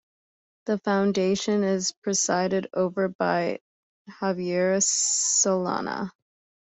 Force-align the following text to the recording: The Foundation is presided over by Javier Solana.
The 0.65 0.79
Foundation 0.79 1.63
is 1.63 1.91
presided 1.91 2.67
over 2.73 3.07
by 3.07 3.59
Javier 4.19 4.77
Solana. 4.81 6.09